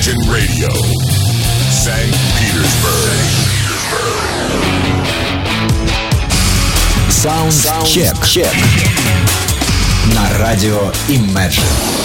Imagine 0.00 0.32
Radio, 0.32 0.70
St. 1.68 2.16
Petersburg. 2.38 3.20
Саундчек. 7.10 8.26
Чек. 8.26 8.46
На 10.14 10.38
радио 10.38 10.90
Imagine. 11.08 12.00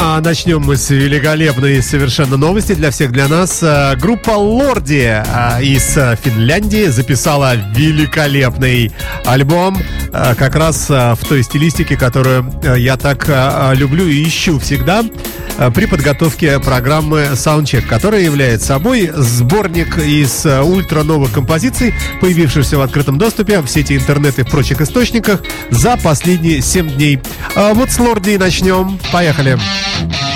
А 0.00 0.20
начнем 0.20 0.62
мы 0.62 0.76
с 0.76 0.90
великолепной 0.90 1.82
совершенно 1.82 2.36
новости 2.36 2.74
для 2.74 2.92
всех, 2.92 3.10
для 3.10 3.26
нас. 3.26 3.58
А, 3.64 3.96
Группа 3.96 4.30
Лорди 4.30 5.20
а, 5.26 5.60
из 5.60 5.98
а, 5.98 6.14
Финляндии 6.14 6.86
записала 6.86 7.56
великолепный 7.74 8.92
альбом 9.24 9.76
как 10.10 10.56
раз 10.56 10.86
а, 10.90 11.14
в 11.14 11.24
той 11.24 11.42
стилистике, 11.42 11.96
которую 11.96 12.52
а, 12.64 12.74
я 12.74 12.96
так 12.96 13.26
а, 13.28 13.72
люблю 13.74 14.06
и 14.06 14.22
ищу 14.22 14.58
всегда 14.58 15.04
а, 15.58 15.70
при 15.70 15.86
подготовке 15.86 16.60
программы 16.60 17.30
Soundcheck, 17.32 17.82
которая 17.82 18.22
является 18.22 18.68
собой 18.68 19.10
сборник 19.14 19.98
из 19.98 20.46
а, 20.46 20.62
ультра 20.62 21.02
новых 21.02 21.32
композиций, 21.32 21.94
появившихся 22.20 22.78
в 22.78 22.80
открытом 22.80 23.18
доступе 23.18 23.60
в 23.60 23.68
сети 23.68 23.96
интернет 23.96 24.38
и 24.38 24.42
в 24.42 24.50
прочих 24.50 24.80
источниках 24.80 25.40
за 25.70 25.96
последние 25.96 26.62
7 26.62 26.90
дней. 26.90 27.20
А 27.54 27.74
Вот 27.74 27.90
с 27.90 27.98
Лорди 27.98 28.36
начнем. 28.36 28.98
Поехали. 29.12 29.58
Radio 29.98 30.27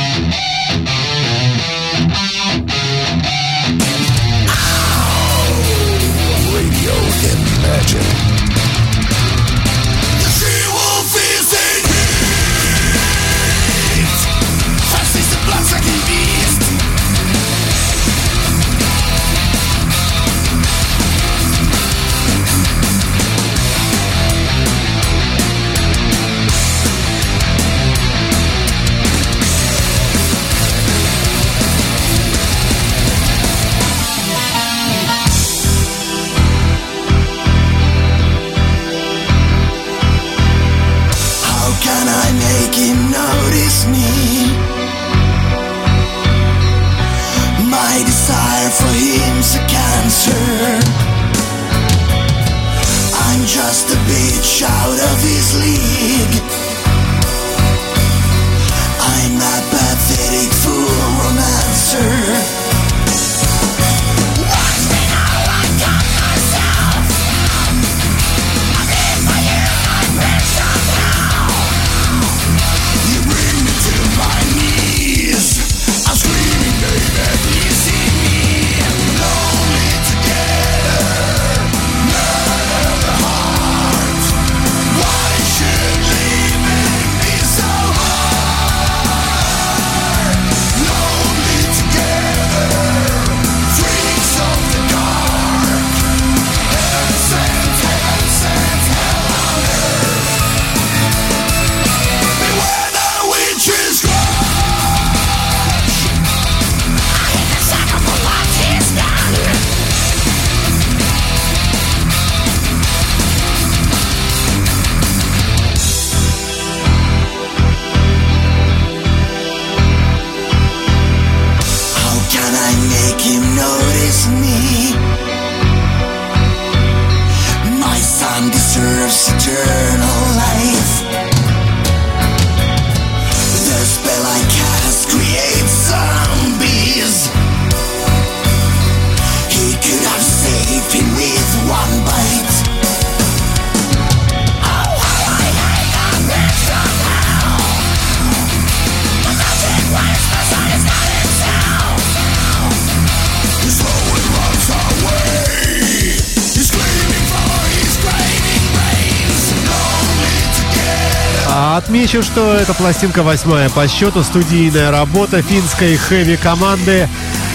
Отмечу, 162.12 162.30
что 162.30 162.52
это 162.52 162.74
пластинка 162.74 163.22
восьмая 163.22 163.70
по 163.70 163.88
счету, 163.88 164.22
студийная 164.22 164.90
работа 164.90 165.40
финской 165.40 165.96
хэви-команды 165.96 167.08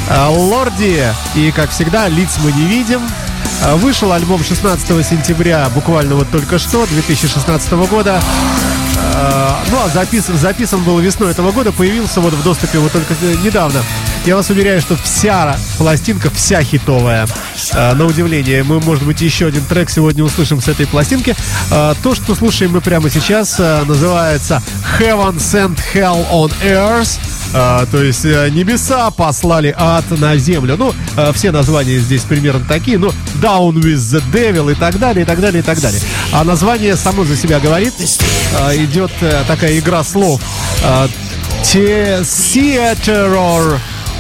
э, 0.10 0.26
Лорди. 0.30 1.14
И, 1.36 1.52
как 1.52 1.70
всегда, 1.70 2.08
лиц 2.08 2.40
мы 2.44 2.52
не 2.52 2.66
видим. 2.66 3.00
Э, 3.64 3.76
Вышел 3.76 4.12
альбом 4.12 4.44
16 4.44 5.06
сентября, 5.06 5.70
буквально 5.76 6.16
вот 6.16 6.32
только 6.32 6.58
что, 6.58 6.88
2016 6.88 7.72
года. 7.88 8.20
Э, 9.14 9.50
Ну, 9.70 9.78
а 9.86 9.90
записан, 9.90 10.36
записан 10.40 10.82
был 10.82 10.98
весной 10.98 11.32
этого 11.32 11.52
года, 11.52 11.72
появился 11.72 12.20
вот 12.20 12.34
в 12.34 12.44
доступе 12.44 12.80
вот 12.80 12.92
только 12.92 13.14
недавно. 13.44 13.84
Я 14.28 14.36
вас 14.36 14.50
уверяю, 14.50 14.82
что 14.82 14.98
вся 14.98 15.58
пластинка, 15.78 16.30
вся 16.30 16.62
хитовая. 16.62 17.28
Э, 17.72 17.94
На 17.94 18.06
удивление, 18.06 18.62
мы, 18.62 18.82
может 18.82 19.06
быть, 19.06 19.22
еще 19.22 19.48
один 19.48 19.64
трек 19.64 19.90
сегодня 19.90 20.22
услышим 20.22 20.62
с 20.62 20.68
этой 20.68 20.86
пластинки. 20.86 21.34
Э, 21.72 21.94
То, 22.04 22.14
что 22.14 22.36
слушаем 22.36 22.74
мы 22.74 22.82
прямо 22.82 23.10
сейчас, 23.10 23.56
э, 23.58 23.84
называется 23.86 24.62
Heaven 25.00 25.38
Sent 25.38 25.80
Hell 25.94 26.30
on 26.30 26.52
Earth. 26.62 27.18
То 27.54 28.04
есть 28.04 28.26
э, 28.26 28.50
небеса 28.50 29.10
послали 29.12 29.74
ад 29.78 30.04
на 30.20 30.36
землю. 30.36 30.76
Ну, 30.78 30.94
э, 31.16 31.32
все 31.34 31.52
названия 31.52 31.98
здесь 32.00 32.24
примерно 32.24 32.66
такие. 32.68 32.98
Ну, 32.98 33.14
Down 33.42 33.76
with 33.76 33.96
the 33.96 34.22
Devil 34.34 34.74
и 34.74 34.76
так 34.76 35.00
далее, 35.00 35.24
и 35.24 35.26
так 35.26 35.40
далее, 35.40 35.62
и 35.62 35.64
так 35.64 35.80
далее. 35.80 36.02
А 36.34 36.44
название 36.44 36.98
само 36.98 37.24
за 37.24 37.38
себя 37.38 37.62
говорит. 37.62 37.94
Идет 38.74 39.12
э, 39.22 39.44
такая 39.48 39.80
игра 39.80 40.04
слов. 40.04 40.42
Theater 41.64 43.32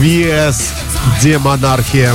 vs 0.00 0.62
демонархия. 1.20 2.14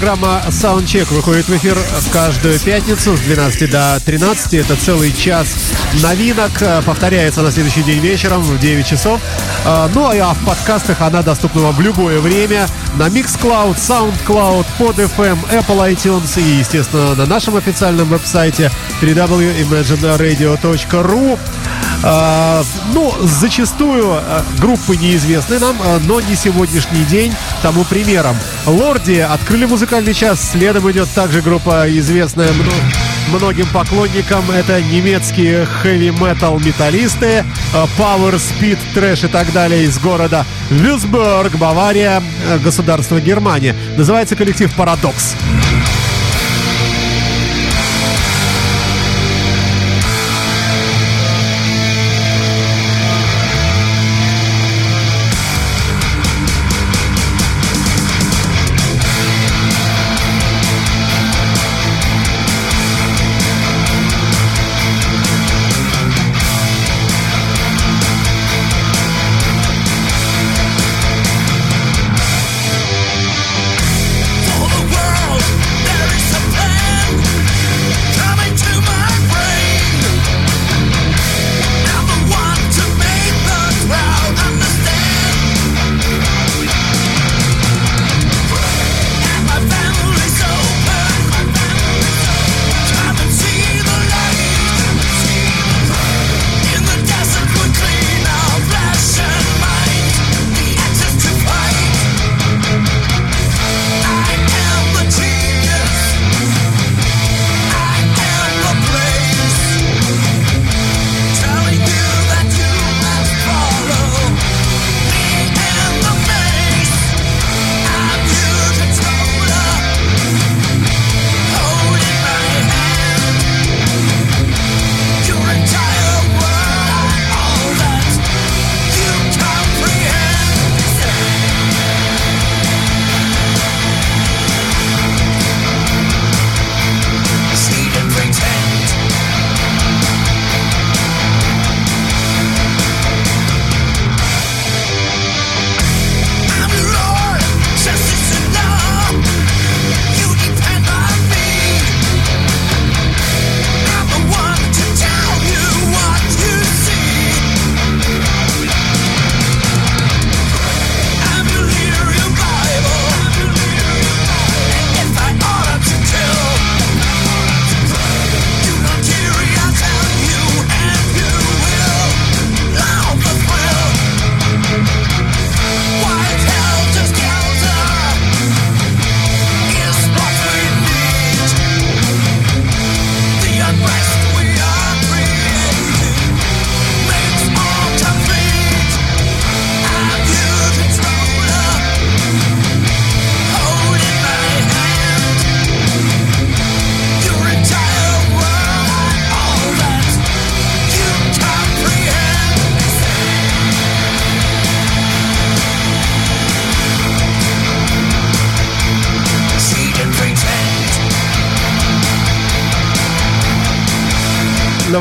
Программа 0.00 0.40
Soundcheck 0.48 1.12
выходит 1.12 1.46
в 1.46 1.54
эфир 1.58 1.76
каждую 2.10 2.58
пятницу 2.58 3.18
с 3.18 3.20
12 3.20 3.70
до 3.70 4.00
13. 4.02 4.54
Это 4.54 4.74
целый 4.76 5.12
час 5.12 5.54
новинок. 6.02 6.52
Э, 6.62 6.80
Повторяется 6.80 7.42
на 7.42 7.50
следующий 7.50 7.82
день 7.82 7.98
вечером 7.98 8.40
в 8.40 8.58
9 8.58 8.86
часов. 8.86 9.20
Э, 9.66 9.90
Ну 9.92 10.08
а 10.08 10.32
в 10.32 10.42
подкастах 10.46 11.02
она 11.02 11.20
доступна 11.20 11.60
вам 11.60 11.74
в 11.74 11.82
любое 11.82 12.18
время 12.18 12.66
на 12.96 13.08
Mixcloud, 13.08 13.76
SoundCloud, 13.76 14.64
PodFM, 14.78 15.36
Apple 15.52 15.94
iTunes 15.94 16.40
и, 16.40 16.60
естественно, 16.60 17.14
на 17.14 17.26
нашем 17.26 17.56
официальном 17.56 18.08
веб-сайте 18.08 18.70
www.imagineradio.ru. 19.02 21.38
А, 22.02 22.62
ну, 22.94 23.12
зачастую 23.20 24.10
а, 24.10 24.42
группы 24.58 24.96
неизвестны 24.96 25.58
нам, 25.58 25.76
а, 25.84 26.00
но 26.06 26.20
не 26.20 26.34
сегодняшний 26.34 27.04
день 27.04 27.32
тому 27.62 27.84
примером. 27.84 28.36
Лорди 28.66 29.18
открыли 29.18 29.66
музыкальный 29.66 30.14
час, 30.14 30.50
следом 30.52 30.90
идет 30.90 31.08
также 31.10 31.42
группа, 31.42 31.84
известная 31.88 32.52
мно- 32.52 33.38
многим 33.38 33.66
поклонникам. 33.68 34.50
Это 34.50 34.80
немецкие 34.80 35.66
хэви-метал 35.66 36.58
металлисты, 36.58 37.44
а, 37.74 37.86
Power, 37.98 38.36
Speed, 38.36 38.78
Трэш 38.94 39.24
и 39.24 39.28
так 39.28 39.52
далее 39.52 39.84
из 39.84 39.98
города 39.98 40.46
Вюсберг, 40.70 41.54
Бавария, 41.56 42.22
государство 42.64 43.20
Германия. 43.20 43.76
Называется 43.96 44.36
коллектив 44.36 44.72
«Парадокс». 44.74 45.34
For 45.34 45.99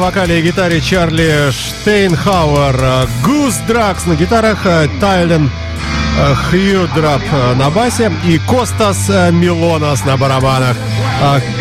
вокале 0.10 0.40
и 0.40 0.42
гитаре 0.42 0.82
Чарли 0.82 1.52
Штейнхауэр, 1.52 3.08
Гус 3.24 3.54
Дракс 3.68 4.08
на 4.08 4.16
гитарах, 4.16 4.66
э, 4.66 4.88
Тайлен 5.00 5.52
э, 6.18 6.34
Хьюдрап 6.34 7.22
э, 7.32 7.54
на 7.54 7.70
басе 7.70 8.12
и 8.26 8.40
Костас 8.40 9.08
Милонас 9.08 10.04
на 10.06 10.18
барабанах. 10.18 10.76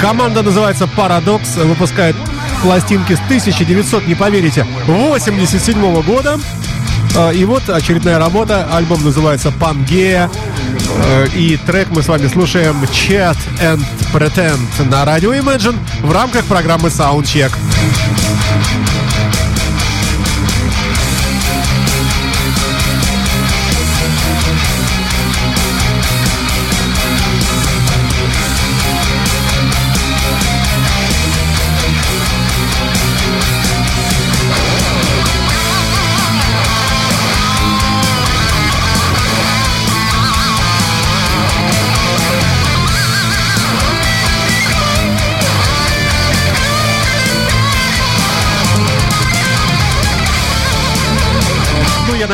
Команда 0.01 0.43
называется 0.43 0.87
Парадокс, 0.87 1.57
выпускает 1.57 2.17
пластинки 2.63 3.13
с 3.17 3.21
1900, 3.21 4.07
не 4.07 4.15
поверите, 4.15 4.65
87 4.87 6.03
года. 6.03 6.41
И 7.35 7.45
вот 7.45 7.69
очередная 7.69 8.19
работа, 8.19 8.67
альбом 8.73 9.05
называется 9.05 9.51
Пангея. 9.51 10.31
И 11.35 11.59
трек 11.67 11.89
мы 11.91 12.03
с 12.03 12.09
вами 12.09 12.29
слушаем 12.29 12.83
Chat 12.85 13.37
and 13.61 13.85
Pretend 14.13 14.89
на 14.89 15.05
радио 15.05 15.35
Imagine 15.35 15.77
в 16.03 16.13
рамках 16.13 16.45
программы 16.47 16.89
Soundcheck. 16.89 17.53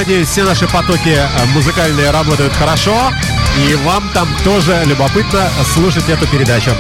Надеюсь, 0.07 0.29
все 0.29 0.45
наши 0.45 0.69
потоки 0.69 1.17
э, 1.17 1.27
музыкальные 1.55 2.11
работают 2.11 2.53
хорошо. 2.53 3.11
И 3.57 3.75
вам 3.77 4.07
там 4.13 4.29
тоже 4.45 4.83
любопытно 4.85 5.49
слушать 5.73 6.07
эту 6.11 6.27
передачу. 6.27 6.73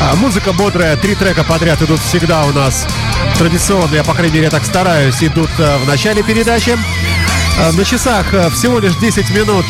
А, 0.00 0.14
Музыка 0.14 0.52
бодрая, 0.52 0.96
три 0.96 1.16
трека 1.16 1.42
подряд 1.42 1.82
идут 1.82 1.98
всегда 1.98 2.44
у 2.44 2.52
нас 2.52 2.86
традиционно, 3.36 3.96
я, 3.96 4.04
по 4.04 4.14
крайней 4.14 4.36
мере, 4.36 4.50
так 4.50 4.64
стараюсь, 4.64 5.20
идут 5.24 5.50
э, 5.58 5.76
в 5.78 5.88
начале 5.88 6.22
передачи. 6.22 6.78
Э, 7.58 7.72
На 7.72 7.84
часах 7.84 8.32
э, 8.32 8.48
всего 8.50 8.78
лишь 8.78 8.94
10 8.94 9.28
минут 9.30 9.66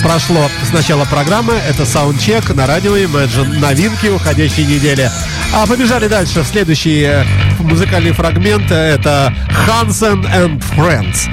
прошло 0.00 0.48
с 0.64 0.72
начала 0.72 1.04
программы. 1.06 1.54
Это 1.54 1.84
саундчек 1.84 2.54
на 2.54 2.68
радио 2.68 2.96
Imagine. 2.96 3.58
Новинки 3.58 4.06
уходящей 4.06 4.66
недели. 4.66 5.10
А 5.52 5.66
побежали 5.66 6.06
дальше 6.06 6.44
следующий 6.48 7.24
музыкальный 7.58 8.12
фрагмент. 8.12 8.70
Это 8.70 9.34
Hansen 9.66 10.24
and 10.32 10.62
Friends. 10.76 11.28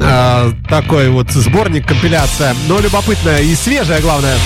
Э, 0.00 0.52
Такой 0.68 1.08
вот 1.10 1.30
сборник, 1.30 1.86
компиляция. 1.86 2.54
Но 2.68 2.78
любопытная 2.78 3.40
и 3.40 3.54
свежая, 3.54 4.00
главное. 4.00 4.36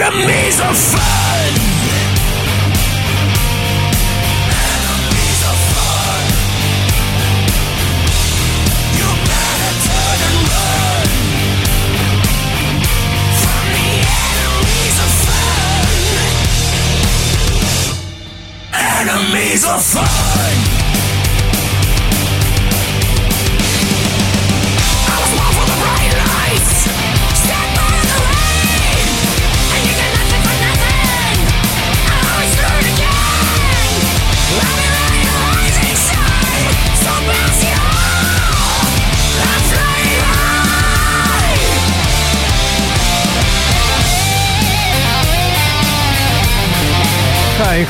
Enemies 0.00 0.60
of 0.60 0.76
fun. 0.76 1.29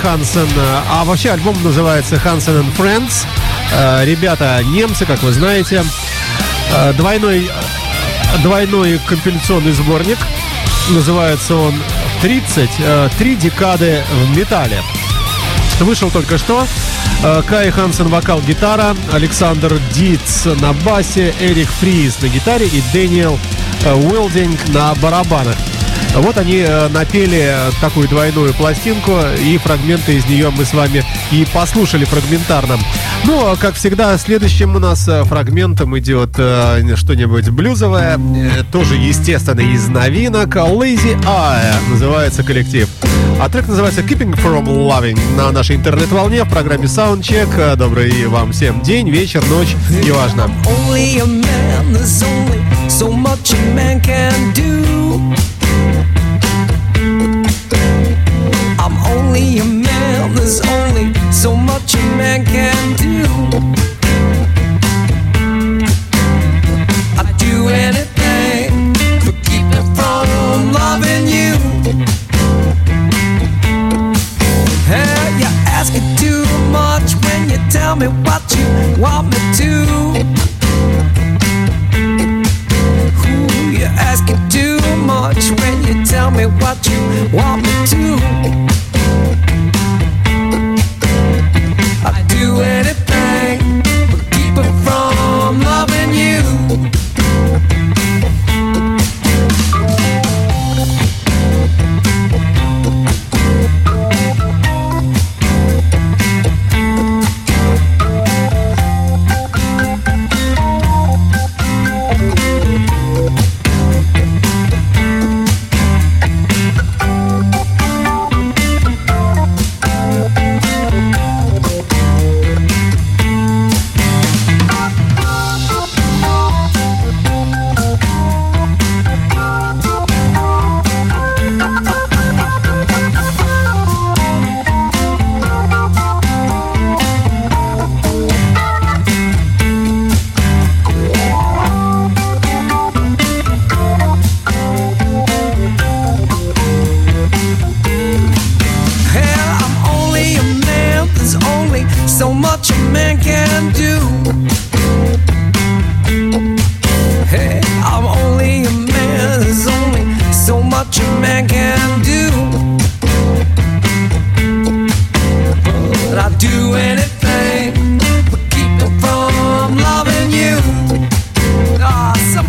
Хансен. 0.02 0.48
А 0.90 1.04
вообще 1.04 1.30
альбом 1.30 1.56
называется 1.62 2.16
Hansen 2.16 2.62
and 2.64 2.76
Friends. 2.76 3.26
Э, 3.72 4.04
Ребята 4.04 4.60
немцы, 4.64 5.04
как 5.06 5.22
вы 5.22 5.32
знаете. 5.32 5.84
Э, 6.74 6.92
Двойной, 6.94 7.50
двойной 8.42 8.98
компиляционный 9.06 9.72
сборник. 9.72 10.18
Называется 10.90 11.54
он 11.54 11.74
30. 12.22 12.70
э, 12.78 13.08
Три 13.18 13.36
декады 13.36 14.02
в 14.12 14.36
металле. 14.36 14.82
Вышел 15.80 16.10
только 16.10 16.36
что. 16.38 16.66
Кай 17.48 17.70
Хансен 17.70 18.08
вокал, 18.08 18.40
гитара, 18.40 18.96
Александр 19.12 19.78
Диц 19.92 20.46
на 20.46 20.72
басе, 20.72 21.34
Эрик 21.40 21.68
Фриз 21.80 22.20
на 22.22 22.28
гитаре 22.28 22.66
и 22.66 22.82
Дэниел 22.92 23.38
Уилдинг 23.84 24.68
на 24.68 24.94
барабанах. 24.96 25.56
Вот 26.16 26.36
они 26.38 26.64
э, 26.66 26.88
напели 26.88 27.54
такую 27.80 28.08
двойную 28.08 28.52
пластинку, 28.54 29.12
и 29.42 29.56
фрагменты 29.58 30.16
из 30.16 30.26
нее 30.26 30.50
мы 30.50 30.64
с 30.64 30.74
вами 30.74 31.04
и 31.30 31.46
послушали 31.52 32.04
фрагментарно. 32.04 32.78
Ну, 33.24 33.46
а 33.46 33.56
как 33.56 33.74
всегда, 33.74 34.16
следующим 34.18 34.74
у 34.74 34.78
нас 34.80 35.06
э, 35.06 35.24
фрагментом 35.24 35.96
идет 35.98 36.30
э, 36.36 36.96
что-нибудь 36.96 37.48
блюзовое, 37.50 38.18
э, 38.18 38.64
тоже, 38.72 38.96
естественно, 38.96 39.60
из 39.60 39.88
новинок. 39.88 40.56
Lazy 40.56 41.16
Eye 41.22 41.74
называется 41.88 42.42
коллектив. 42.42 42.88
А 43.40 43.48
трек 43.48 43.68
называется 43.68 44.00
Keeping 44.00 44.34
From 44.34 44.66
Loving 44.66 45.18
на 45.36 45.50
нашей 45.52 45.76
интернет-волне 45.76 46.44
в 46.44 46.50
программе 46.50 46.86
Soundcheck. 46.86 47.48
Э, 47.56 47.76
Добрый 47.76 48.26
вам 48.26 48.52
всем 48.52 48.82
день, 48.82 49.08
вечер, 49.10 49.44
ночь, 49.46 49.76
неважно. 50.04 50.50
do. 54.54 55.49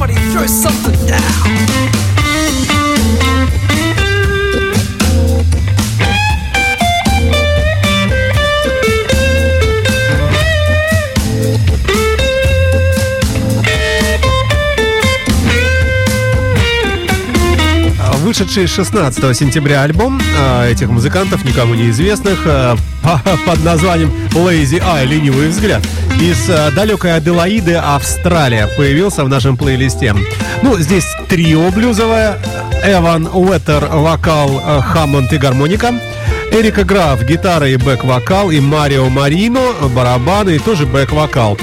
Somebody 0.01 0.31
throw 0.31 0.47
something 0.47 1.05
down. 1.05 2.20
Вышедший 18.41 18.65
16 18.65 19.37
сентября 19.37 19.83
альбом 19.83 20.19
э, 20.19 20.71
этих 20.71 20.89
музыкантов, 20.89 21.45
никому 21.45 21.75
неизвестных, 21.75 22.39
э, 22.45 22.75
по- 23.03 23.21
под 23.45 23.63
названием 23.63 24.11
Lazy 24.31 24.81
Eye, 24.81 25.05
ленивый 25.05 25.49
взгляд, 25.49 25.83
из 26.19 26.49
э, 26.49 26.71
далекой 26.71 27.15
Аделаиды, 27.15 27.75
Австралия, 27.75 28.67
появился 28.75 29.23
в 29.25 29.29
нашем 29.29 29.57
плейлисте. 29.57 30.15
Ну, 30.63 30.75
здесь 30.79 31.05
трио 31.29 31.69
блюзовое, 31.69 32.39
Эван 32.83 33.27
Уэттер, 33.31 33.85
вокал, 33.91 34.59
э, 34.65 34.81
Хаммонд 34.81 35.31
и 35.33 35.37
гармоника, 35.37 35.93
Эрика 36.51 36.83
Граф, 36.83 37.23
гитара 37.23 37.69
и 37.69 37.75
бэк-вокал, 37.75 38.49
и 38.49 38.59
Марио 38.59 39.07
Марино, 39.09 39.61
барабаны 39.95 40.55
и 40.55 40.59
тоже 40.59 40.87
бэк-вокал. 40.87 41.59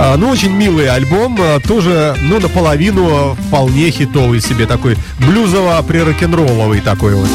А, 0.00 0.16
Ну, 0.16 0.30
очень 0.30 0.52
милый 0.52 0.88
альбом, 0.88 1.36
а, 1.40 1.58
тоже, 1.58 2.14
ну, 2.22 2.38
наполовину 2.38 3.34
вполне 3.48 3.90
хитовый 3.90 4.40
себе, 4.40 4.64
такой 4.64 4.96
блюзово-прирок-н-ролловый 5.18 6.80
такой 6.80 7.16
вот. 7.16 7.28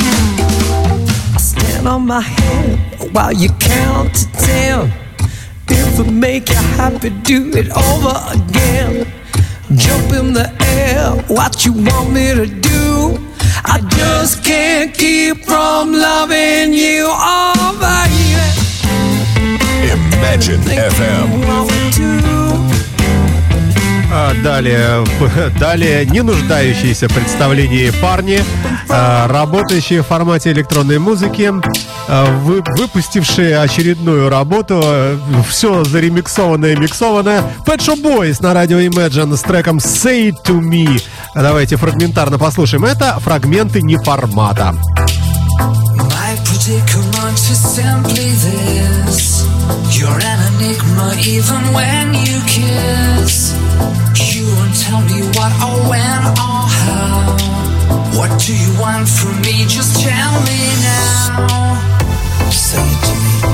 Jump 9.71 10.13
in 10.13 10.33
the 10.33 10.51
air, 10.59 11.11
what 11.29 11.65
you 11.65 11.73
want 11.73 12.11
me 12.11 12.33
to 12.35 12.45
do? 12.45 13.19
I 13.65 13.79
just 13.79 14.43
can't 14.43 14.93
keep 14.93 15.45
from 15.45 15.93
loving 15.93 16.73
you, 16.73 17.07
oh 17.09 17.52
baby. 17.52 17.52
Imagine 20.23 20.63
FM. 20.63 21.43
А 24.09 24.33
далее, 24.41 25.03
далее 25.59 26.05
не 26.05 26.21
нуждающиеся 26.21 27.09
в 27.09 27.13
представлении 27.13 27.89
парни, 28.01 28.41
а, 28.87 29.27
работающие 29.27 30.01
в 30.01 30.05
формате 30.07 30.53
электронной 30.53 30.97
музыки, 30.97 31.51
а, 32.07 32.25
вы- 32.39 32.63
выпустившие 32.77 33.59
очередную 33.59 34.29
работу, 34.29 34.81
все 35.49 35.83
заремиксованное, 35.83 36.77
миксованное. 36.77 37.43
Pet 37.65 37.79
Shop 37.79 38.01
Boys 38.01 38.37
на 38.41 38.53
радио 38.53 38.79
Imagine 38.79 39.35
с 39.35 39.41
треком 39.41 39.79
Say 39.79 40.29
It 40.29 40.37
To 40.45 40.61
Me. 40.61 41.01
Давайте 41.35 41.75
фрагментарно 41.75 42.39
послушаем. 42.39 42.85
Это 42.85 43.19
фрагменты 43.19 43.81
не 43.81 43.97
формата. 43.97 44.73
My 45.99 46.37
You're 49.91 50.19
an 50.19 50.39
enigma 50.53 51.15
even 51.25 51.61
when 51.73 52.13
you 52.13 52.39
kiss. 52.47 53.53
You 54.33 54.45
won't 54.55 54.75
tell 54.75 55.01
me 55.01 55.21
what 55.35 55.51
or 55.63 55.77
when 55.89 56.21
or 56.45 56.61
how. 56.79 57.37
What 58.17 58.31
do 58.39 58.55
you 58.55 58.79
want 58.79 59.07
from 59.07 59.41
me? 59.41 59.65
Just 59.67 60.01
tell 60.01 60.33
me 60.49 60.59
now. 60.81 62.49
Say 62.49 62.81
it 62.81 62.99
to 63.05 63.47
me 63.47 63.52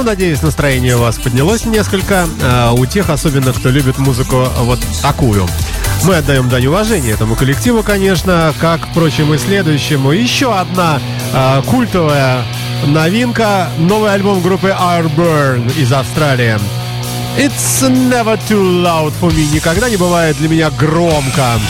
Ну, 0.00 0.06
надеюсь, 0.06 0.40
настроение 0.40 0.96
у 0.96 1.00
вас 1.00 1.18
поднялось 1.18 1.66
несколько. 1.66 2.26
А 2.42 2.72
у 2.72 2.86
тех, 2.86 3.10
особенно, 3.10 3.52
кто 3.52 3.68
любит 3.68 3.98
музыку 3.98 4.46
вот 4.60 4.80
такую. 5.02 5.46
Мы 6.04 6.16
отдаем 6.16 6.48
дань 6.48 6.64
уважения 6.68 7.10
этому 7.10 7.36
коллективу, 7.36 7.82
конечно, 7.82 8.54
как, 8.58 8.88
впрочем, 8.88 9.34
и 9.34 9.36
следующему. 9.36 10.12
Еще 10.12 10.58
одна 10.58 11.00
э, 11.34 11.62
культовая 11.66 12.42
новинка. 12.86 13.68
Новый 13.76 14.14
альбом 14.14 14.40
группы 14.40 14.68
Airburn 14.68 15.70
из 15.78 15.92
Австралии. 15.92 16.58
It's 17.36 17.82
never 17.82 18.40
too 18.48 18.82
loud 18.82 19.12
for 19.20 19.30
me. 19.30 19.52
Никогда 19.52 19.90
не 19.90 19.98
бывает 19.98 20.38
для 20.38 20.48
меня 20.48 20.70
громко. 20.70 21.60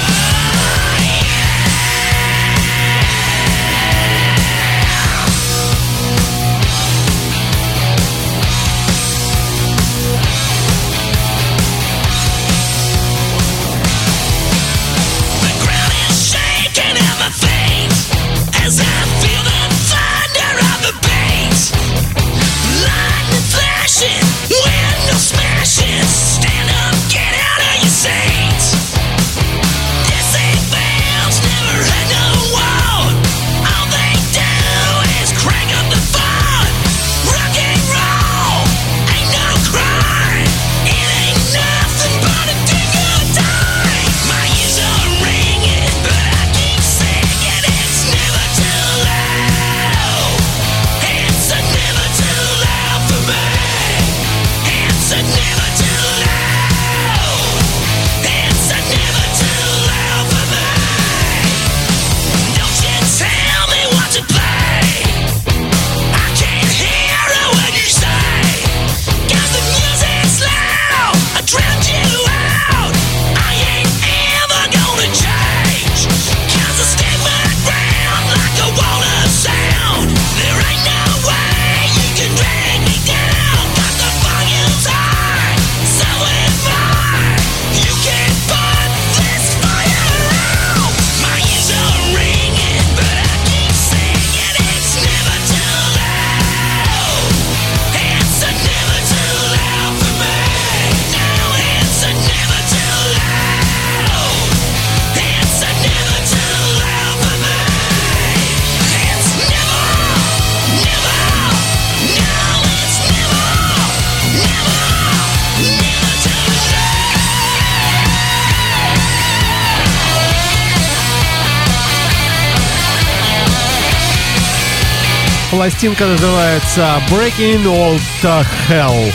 Пластинка 125.61 126.07
называется 126.07 127.03
Breaking 127.11 127.65
All 127.65 128.01
the 128.23 128.47
Hell. 128.67 129.13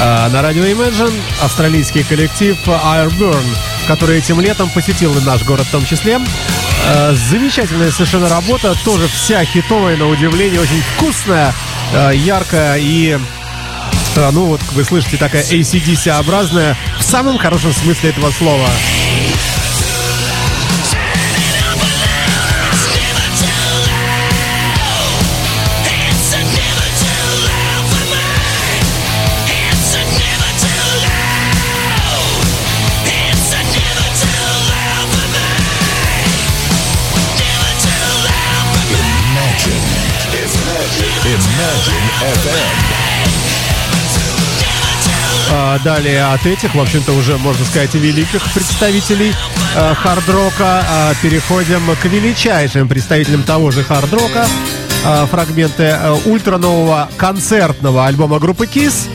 А, 0.00 0.26
на 0.30 0.40
радио 0.40 0.64
Imagine 0.64 1.12
австралийский 1.42 2.02
коллектив 2.02 2.56
Airburn, 2.66 3.44
который 3.86 4.16
этим 4.16 4.40
летом 4.40 4.70
посетил 4.70 5.14
и 5.18 5.20
наш 5.20 5.44
город 5.44 5.66
в 5.66 5.70
том 5.70 5.84
числе. 5.84 6.18
А, 6.86 7.14
замечательная 7.14 7.90
совершенно 7.90 8.30
работа, 8.30 8.74
тоже 8.86 9.06
вся 9.06 9.44
хитовая, 9.44 9.98
на 9.98 10.08
удивление, 10.08 10.60
очень 10.62 10.80
вкусная, 10.94 11.52
а, 11.92 12.10
яркая 12.10 12.78
и 12.78 13.18
ну 14.32 14.46
вот 14.46 14.62
вы 14.72 14.82
слышите 14.82 15.18
такая 15.18 15.42
ACDC-образная 15.42 16.74
в 16.98 17.02
самом 17.02 17.36
хорошем 17.36 17.74
смысле 17.74 18.08
этого 18.08 18.30
слова. 18.30 18.66
А 45.48 45.78
далее 45.78 46.24
от 46.24 46.44
этих, 46.44 46.74
в 46.74 46.80
общем-то, 46.80 47.12
уже, 47.12 47.38
можно 47.38 47.64
сказать, 47.64 47.94
великих 47.94 48.42
представителей 48.52 49.32
э, 49.74 49.94
хардрока 49.94 50.84
э, 50.88 51.14
переходим 51.22 51.82
к 52.02 52.04
величайшим 52.06 52.88
представителям 52.88 53.42
того 53.42 53.70
же 53.70 53.84
хардрока. 53.84 54.46
Э, 55.04 55.26
фрагменты 55.30 55.84
э, 55.84 56.18
ультранового 56.24 57.08
концертного 57.16 58.06
альбома 58.06 58.38
группы 58.40 58.66
Kiss 58.66 59.08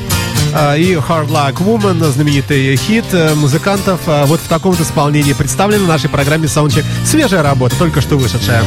и 0.77 0.93
Hard 0.93 1.29
Luck 1.29 1.57
Woman, 1.59 2.11
знаменитый 2.11 2.75
хит 2.75 3.05
э, 3.11 3.33
музыкантов. 3.35 3.99
Вот 4.05 4.39
в 4.39 4.47
таком 4.47 4.71
вот 4.71 4.81
исполнении 4.81 5.33
представлена 5.33 5.85
в 5.85 5.87
нашей 5.87 6.09
программе 6.09 6.47
саундчек 6.47 6.85
Свежая 7.05 7.43
работа, 7.43 7.75
только 7.77 8.01
что 8.01 8.17
вышедшая. 8.17 8.63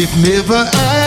If 0.00 0.16
never 0.16 0.97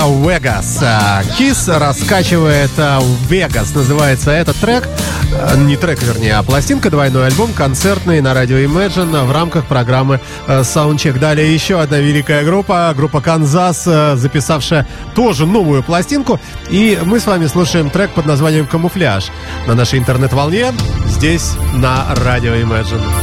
Вегас. 0.00 0.78
А, 0.82 1.22
Кис 1.36 1.68
раскачивает 1.68 2.70
а, 2.78 3.00
Вегас, 3.28 3.74
называется 3.74 4.30
этот 4.30 4.56
трек. 4.56 4.88
А, 5.34 5.56
не 5.56 5.76
трек, 5.76 6.02
вернее, 6.02 6.36
а 6.36 6.42
пластинка, 6.42 6.90
двойной 6.90 7.26
альбом, 7.26 7.52
концертный 7.52 8.20
на 8.20 8.34
радио 8.34 8.56
Imagine 8.56 9.24
в 9.24 9.32
рамках 9.32 9.66
программы 9.66 10.20
Soundcheck. 10.46 11.18
Далее 11.18 11.52
еще 11.52 11.80
одна 11.80 11.98
великая 11.98 12.44
группа, 12.44 12.92
группа 12.96 13.20
Канзас, 13.20 13.84
записавшая 13.84 14.86
тоже 15.14 15.46
новую 15.46 15.82
пластинку. 15.82 16.40
И 16.70 16.98
мы 17.04 17.20
с 17.20 17.26
вами 17.26 17.46
слушаем 17.46 17.90
трек 17.90 18.10
под 18.12 18.26
названием 18.26 18.66
«Камуфляж» 18.66 19.30
на 19.66 19.74
нашей 19.74 19.98
интернет-волне 19.98 20.72
здесь 21.06 21.52
на 21.74 22.06
радио 22.14 22.54
Imagine. 22.54 23.21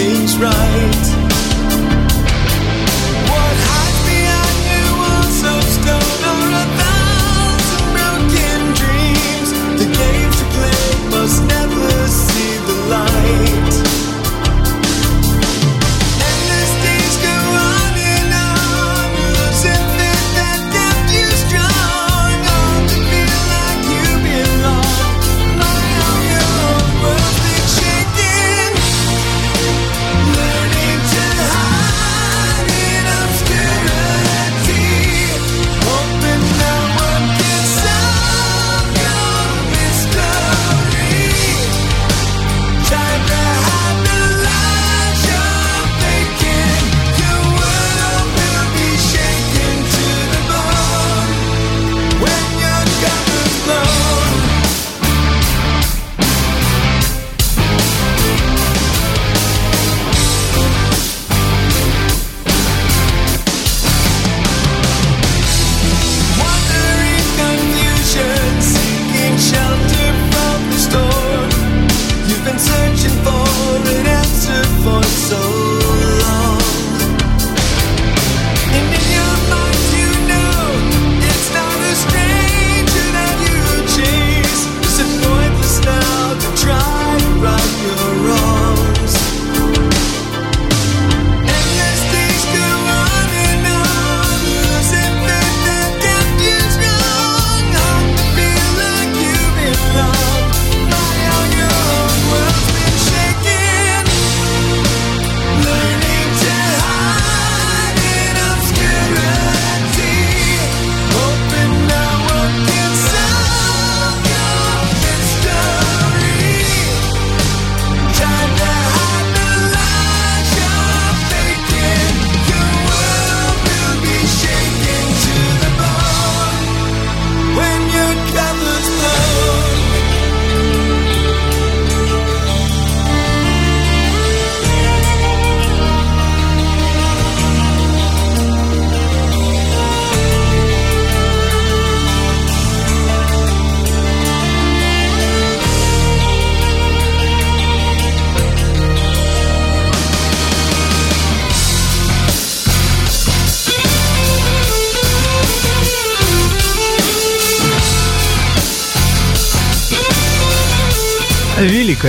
things 0.00 0.38
right. 0.38 1.19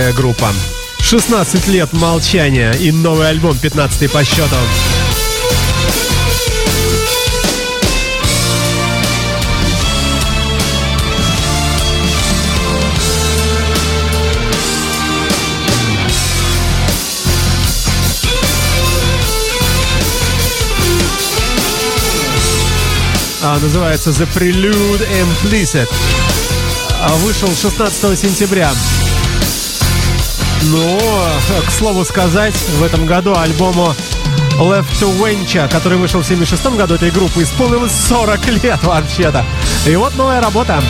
немецкая 0.02 0.12
группа. 0.12 0.48
16 1.00 1.68
лет 1.68 1.92
молчания 1.92 2.72
и 2.72 2.90
новый 2.90 3.28
альбом 3.28 3.56
15 3.58 4.10
по 4.10 4.24
счету. 4.24 4.56
а, 23.44 23.58
называется 23.58 24.10
The 24.10 24.28
Prelude 24.34 25.06
Implicit. 25.44 25.88
А 27.00 27.12
вышел 27.16 27.48
16 27.48 28.18
сентября. 28.18 28.72
Но, 30.64 30.98
к 31.66 31.70
слову 31.70 32.04
сказать, 32.04 32.54
в 32.78 32.82
этом 32.82 33.04
году 33.04 33.34
альбому 33.36 33.94
Left 34.58 34.92
to 35.00 35.10
Venture, 35.18 35.68
который 35.68 35.98
вышел 35.98 36.20
в 36.20 36.26
76 36.26 36.76
году 36.76 36.94
этой 36.94 37.10
группы, 37.10 37.42
исполнилось 37.42 37.92
40 38.08 38.46
лет 38.62 38.82
вообще-то. 38.84 39.44
И 39.86 39.96
вот 39.96 40.14
новая 40.16 40.40
работа. 40.40 40.82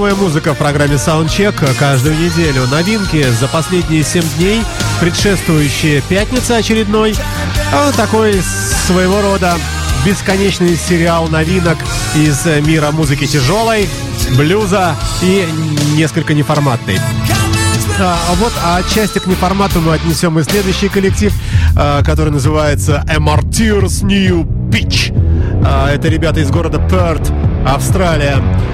Новая 0.00 0.14
музыка 0.14 0.54
в 0.54 0.56
программе 0.56 0.94
Soundcheck 0.94 1.78
каждую 1.78 2.16
неделю. 2.18 2.66
Новинки 2.68 3.22
за 3.32 3.46
последние 3.48 4.02
7 4.02 4.22
дней, 4.38 4.62
предшествующие 4.98 6.00
пятница 6.00 6.56
очередной. 6.56 7.14
А, 7.70 7.92
такой 7.92 8.40
своего 8.86 9.20
рода 9.20 9.58
бесконечный 10.02 10.74
сериал 10.74 11.28
новинок 11.28 11.76
из 12.16 12.46
мира 12.66 12.92
музыки 12.92 13.26
тяжелой, 13.26 13.90
блюза 14.38 14.96
и 15.20 15.46
несколько 15.96 16.32
неформатной. 16.32 16.98
А, 17.98 18.16
вот, 18.36 18.54
а 18.64 18.78
отчасти 18.78 19.18
к 19.18 19.26
неформату 19.26 19.82
мы 19.82 19.92
отнесем 19.92 20.38
и 20.38 20.44
следующий 20.44 20.88
коллектив, 20.88 21.34
а, 21.76 22.02
который 22.02 22.32
называется 22.32 23.04
Amartyrs 23.06 24.02
New 24.02 24.44
Pitch. 24.70 25.12
А, 25.62 25.90
это 25.90 26.08
ребята 26.08 26.40
из 26.40 26.50
города 26.50 26.78
Перт, 26.88 27.30
Австралия, 27.66 28.36
а, 28.38 28.69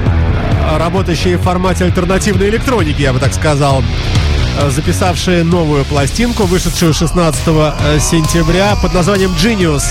работающие 0.78 1.36
в 1.36 1.42
формате 1.42 1.84
альтернативной 1.84 2.48
электроники, 2.48 3.02
я 3.02 3.12
бы 3.12 3.18
так 3.18 3.34
сказал 3.34 3.82
а, 4.58 4.70
записавшие 4.70 5.44
новую 5.44 5.84
пластинку, 5.84 6.44
вышедшую 6.44 6.94
16 6.94 7.42
э, 7.46 7.98
сентября 8.00 8.74
под 8.76 8.94
названием 8.94 9.32
Genius. 9.32 9.84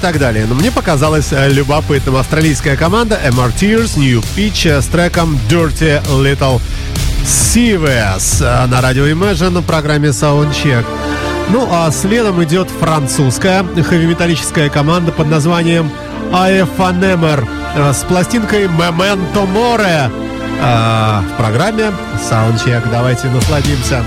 Так 0.00 0.18
далее. 0.18 0.46
Но 0.46 0.54
мне 0.54 0.70
показалось 0.70 1.32
э, 1.32 1.48
любопытным. 1.50 2.16
Австралийская 2.16 2.76
команда 2.76 3.20
MRTers 3.24 3.98
New 3.98 4.20
Pitch 4.36 4.68
э, 4.68 4.80
с 4.80 4.86
треком 4.86 5.38
Dirty 5.48 6.02
Little 6.06 6.60
Sieves 7.24 8.42
э, 8.42 8.66
на 8.66 8.80
радио 8.80 9.06
Imagine 9.06 9.60
в 9.60 9.64
программе 9.64 10.08
Soundcheck. 10.08 10.84
Ну 11.50 11.68
а 11.70 11.90
следом 11.90 12.42
идет 12.42 12.68
французская 12.70 13.62
хэви-металлическая 13.62 14.70
команда 14.70 15.12
под 15.12 15.28
названием 15.28 15.90
Aefanemer 16.32 17.44
с 17.92 18.04
пластинкой 18.04 18.66
Memento 18.66 19.48
More 19.52 20.10
в 20.60 21.36
программе 21.36 21.92
Soundcheck. 22.30 22.88
Давайте 22.90 23.28
насладимся. 23.28 24.04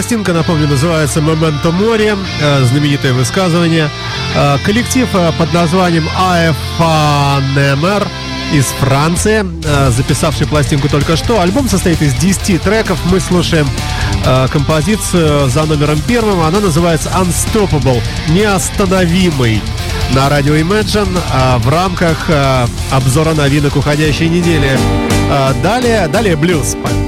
Пластинка, 0.00 0.32
напомню, 0.32 0.66
называется 0.66 1.20
«Memento 1.20 1.78
Mori», 1.78 2.18
э, 2.40 2.64
знаменитое 2.64 3.12
высказывание. 3.12 3.90
Э, 4.34 4.56
Коллектив 4.64 5.06
э, 5.12 5.30
под 5.36 5.52
названием 5.52 6.08
AFNMR 6.78 8.08
из 8.54 8.64
Франции, 8.80 9.44
записавший 9.90 10.46
пластинку 10.46 10.88
только 10.88 11.16
что. 11.16 11.42
Альбом 11.42 11.68
состоит 11.68 12.00
из 12.00 12.14
10 12.14 12.62
треков. 12.62 12.98
Мы 13.12 13.20
слушаем 13.20 13.68
композицию 14.50 15.50
за 15.50 15.66
номером 15.66 16.00
первым. 16.08 16.40
Она 16.40 16.60
называется 16.60 17.10
«Unstoppable», 17.10 18.02
«Неостановимый» 18.30 19.60
на 20.14 20.30
радио 20.30 20.54
Imagine 20.54 21.58
в 21.58 21.68
рамках 21.68 22.28
обзора 22.90 23.34
новинок 23.34 23.76
уходящей 23.76 24.30
недели. 24.30 24.78
Далее, 25.62 26.08
далее 26.08 26.36
блюз. 26.36 26.74
Oh, 26.74 26.99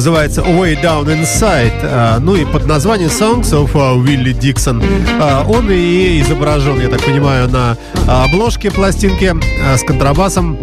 называется 0.00 0.40
Way 0.40 0.82
Down 0.82 1.04
Inside, 1.08 1.80
э, 1.82 2.18
ну 2.20 2.34
и 2.34 2.46
под 2.46 2.66
названием 2.66 3.10
Songs 3.10 3.50
of 3.50 3.72
э, 3.74 4.02
Willie 4.02 4.32
Dixon. 4.32 4.82
Э, 5.20 5.44
Он 5.46 5.70
и 5.70 6.22
изображен, 6.22 6.80
я 6.80 6.88
так 6.88 7.04
понимаю, 7.04 7.50
на 7.50 7.76
обложке 8.08 8.70
пластинки 8.70 9.34
с 9.76 9.82
контрабасом. 9.82 10.56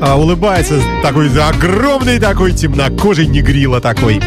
Улыбается 0.00 0.80
такой 1.02 1.30
огромный 1.36 2.20
такой 2.20 2.52
темнокожий 2.52 3.26
негрила 3.26 3.80
такой. 3.80 4.20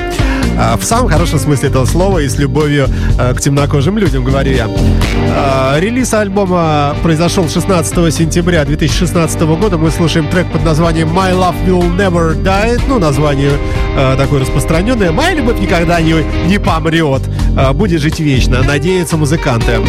Э, 0.57 0.75
В 0.77 0.83
самом 0.83 1.09
хорошем 1.09 1.39
смысле 1.39 1.69
этого 1.69 1.85
слова 1.85 2.19
и 2.19 2.27
с 2.27 2.37
любовью 2.37 2.87
э, 3.19 3.33
к 3.33 3.41
темнокожим 3.41 3.97
людям, 3.97 4.23
говорю 4.23 4.51
я. 4.53 4.67
Э, 4.67 5.79
Релиз 5.79 6.13
альбома 6.13 6.95
произошел 7.03 7.49
16 7.49 8.13
сентября 8.13 8.65
2016 8.65 9.41
года. 9.41 9.77
Мы 9.77 9.91
слушаем 9.91 10.27
трек 10.29 10.51
под 10.51 10.63
названием 10.63 11.09
My 11.09 11.31
Love 11.33 11.55
Will 11.67 11.95
Never 11.97 12.41
Die. 12.41 12.81
Ну, 12.87 12.99
название 12.99 13.51
э, 13.97 14.15
такое 14.17 14.41
распространенное. 14.41 15.11
Моя 15.11 15.33
любовь 15.33 15.59
никогда 15.59 15.99
не, 16.01 16.15
не 16.47 16.57
помрет. 16.59 17.23
Э, 17.57 17.73
будет 17.73 18.01
жить 18.01 18.19
вечно, 18.19 18.61
надеются 18.63 19.17
музыканты. 19.17 19.79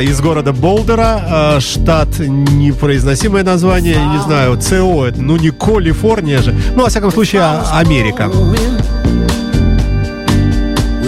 Из 0.00 0.20
города 0.20 0.52
Болдера, 0.52 1.58
штат 1.60 2.18
непроизносимое 2.18 3.44
название, 3.44 3.96
не 3.96 4.18
знаю, 4.22 4.56
ЦО, 4.56 5.08
ну 5.16 5.36
не 5.36 5.50
Калифорния 5.50 6.40
же, 6.40 6.54
ну, 6.74 6.82
во 6.84 6.88
всяком 6.88 7.12
случае, 7.12 7.42
а- 7.42 7.78
Америка. 7.78 8.30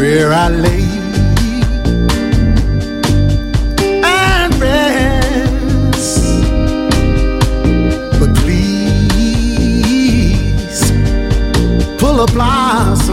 Where 0.07 0.33
I 0.33 0.49
lay 0.49 0.87
and 4.05 4.55
rest. 4.61 6.23
But 8.21 8.31
please 8.37 9.63
pull 11.99 12.21
a 12.21 12.27
blossom 12.27 13.06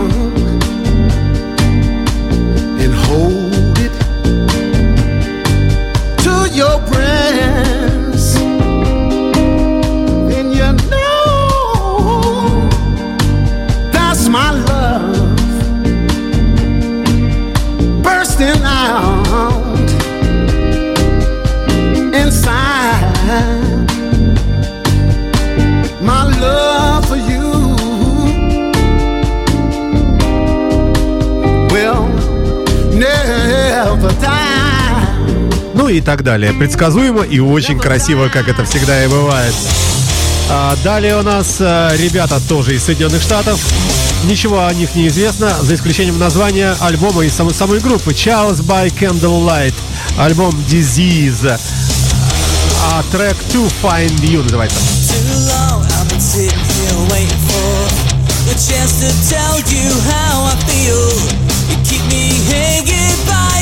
Ну 35.84 35.90
и 35.90 36.00
так 36.00 36.24
далее. 36.24 36.54
Предсказуемо 36.54 37.24
и 37.24 37.40
очень 37.40 37.78
красиво, 37.78 38.30
как 38.30 38.48
это 38.48 38.64
всегда 38.64 39.04
и 39.04 39.08
бывает. 39.10 39.54
А 40.50 40.78
далее 40.82 41.18
у 41.20 41.24
нас 41.24 41.58
э, 41.60 41.98
ребята 41.98 42.40
тоже 42.48 42.76
из 42.76 42.86
Соединенных 42.86 43.22
Штатов. 43.22 43.60
Ничего 44.24 44.66
о 44.66 44.74
них 44.74 44.96
не 44.96 45.10
известно, 45.10 45.54
за 45.62 45.76
исключением 45.76 46.18
названия 46.20 46.74
альбома 46.80 47.26
и 47.26 47.30
самой, 47.30 47.54
самой 47.54 47.82
группы. 47.82 48.12
Charles 48.12 48.66
by 48.66 48.94
Candlelight. 48.98 49.74
Альбом 50.18 50.56
Disease. 50.70 51.60
А 52.94 53.04
трек 53.12 53.36
To 53.52 53.70
Find 53.84 54.18
You 54.22 54.42
называется. 54.42 54.80
the 58.46 58.56
chance 58.56 59.00
to 59.02 59.10
tell 59.34 59.58
you 59.68 59.90
how 60.08 60.48
I 60.48 60.56
feel. 60.64 61.10
You 61.70 61.76
keep 61.84 62.04
me 62.08 62.30
hanging 62.52 63.18
by 63.26 63.53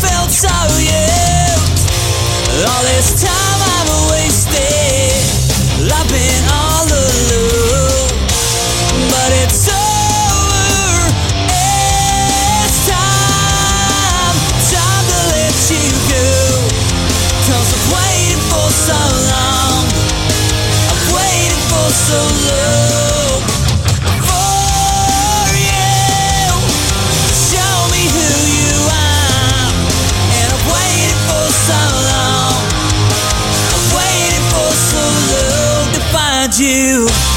felt 0.00 0.30
so, 0.30 0.48
yeah. 0.78 1.56
this 2.82 3.22
time 3.22 3.60
I've 3.76 4.10
wasted, 4.10 5.12
been 6.08 6.44
all 6.48 6.86
alone. 6.86 8.08
But 9.10 9.30
it's 9.42 9.68
over. 9.68 11.12
It's 11.50 12.78
time, 12.88 14.36
time 14.70 15.04
to 15.12 15.20
let 15.34 15.56
you 15.68 15.88
go. 16.08 16.30
Cause 17.48 17.68
I've 17.76 17.86
waited 17.92 18.42
for 18.48 18.68
so 18.72 19.00
long. 19.32 19.84
I've 20.90 21.06
waited 21.12 21.62
for 21.68 21.88
so 21.90 22.20
long. 22.48 22.81
You. 36.62 37.31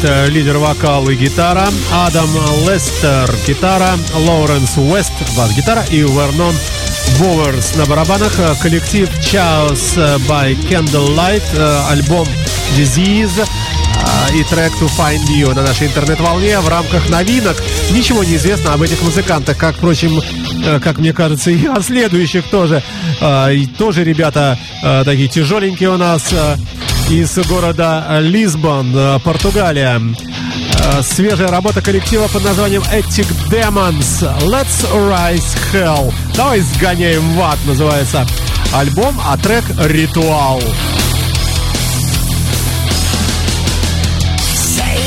Крис 0.00 0.02
Найт, 0.02 0.04
э, 0.04 0.30
лидер 0.30 0.58
вокал 0.58 1.08
и 1.08 1.14
гитара, 1.14 1.68
Адам 1.92 2.30
Лестер, 2.66 3.34
гитара, 3.46 3.96
Лоуренс 4.14 4.76
Уэст, 4.76 5.12
бас-гитара 5.36 5.84
и 5.90 6.00
Вернон 6.00 6.54
Боверс 7.18 7.74
на 7.76 7.86
барабанах. 7.86 8.38
Э, 8.38 8.54
Коллектив 8.60 9.08
Chaos 9.20 9.96
by 10.28 10.56
Candlelight, 10.68 11.42
э, 11.54 11.82
альбом 11.90 12.26
Disease 12.76 13.42
э, 13.42 14.36
и 14.36 14.44
трек 14.44 14.72
To 14.80 14.90
Find 14.98 15.26
You 15.28 15.54
на 15.54 15.62
нашей 15.62 15.88
интернет-волне 15.88 16.60
в 16.60 16.68
рамках 16.68 17.08
новинок. 17.08 17.56
Ничего 17.90 18.24
не 18.24 18.36
известно 18.36 18.74
об 18.74 18.82
этих 18.82 19.02
музыкантах, 19.02 19.56
как, 19.56 19.76
впрочем, 19.76 20.20
как 20.82 20.98
мне 20.98 21.12
кажется, 21.12 21.50
и 21.50 21.66
о 21.66 21.80
следующих 21.82 22.44
тоже. 22.44 22.82
И 23.22 23.68
тоже 23.78 24.04
ребята 24.04 24.58
такие 25.04 25.28
тяжеленькие 25.28 25.90
у 25.90 25.96
нас. 25.96 26.32
Из 27.10 27.36
города 27.48 28.20
Лисбон, 28.20 28.96
э, 28.96 29.18
Португалия. 29.24 30.00
Э, 30.00 31.02
Свежая 31.02 31.48
работа 31.48 31.82
коллектива 31.82 32.28
под 32.28 32.44
названием 32.44 32.82
Ethic 32.82 33.26
Demons. 33.50 34.22
Let's 34.42 34.86
Rise 34.92 35.58
Hell. 35.72 36.14
Давай 36.36 36.60
сгоняем 36.60 37.34
в 37.34 37.42
ад, 37.42 37.58
называется 37.66 38.24
альбом, 38.72 39.20
а 39.26 39.36
трек 39.36 39.64
«Ритуал». 39.78 40.62
Say 44.54 45.00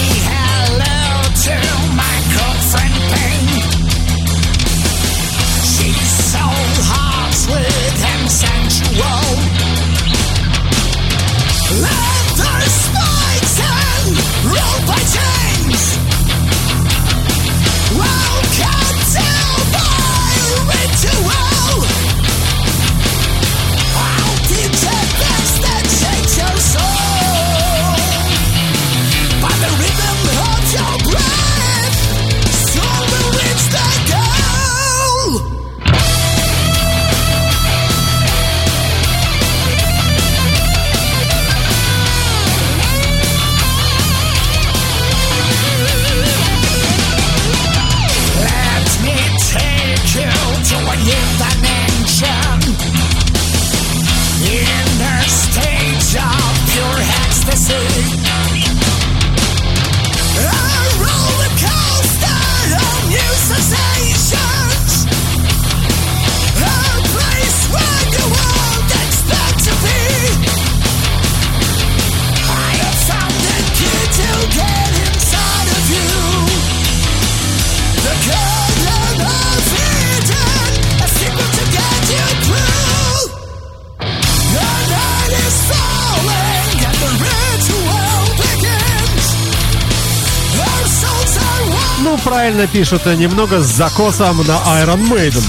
правильно 92.33 92.65
пишут, 92.65 93.05
э, 93.05 93.13
немного 93.13 93.61
с 93.61 93.67
закосом 93.67 94.37
на 94.37 94.57
Iron 94.81 95.07
Maiden. 95.07 95.43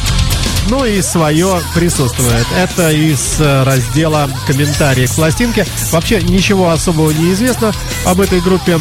Ну 0.69 0.85
и 0.85 1.01
свое 1.01 1.63
присутствует. 1.75 2.47
Это 2.55 2.91
из 2.91 3.41
э, 3.41 3.63
раздела 3.63 4.29
комментарии 4.47 5.07
к 5.07 5.15
пластинке. 5.15 5.67
Вообще 5.93 6.21
ничего 6.21 6.69
особого 6.69 7.11
не 7.11 7.33
известно 7.33 7.73
об 8.05 8.21
этой 8.21 8.43
группе. 8.43 8.79